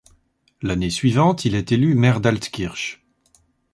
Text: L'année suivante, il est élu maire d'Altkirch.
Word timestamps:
L'année 0.63 0.89
suivante, 0.89 1.45
il 1.45 1.53
est 1.53 1.71
élu 1.71 1.93
maire 1.93 2.21
d'Altkirch. 2.21 3.05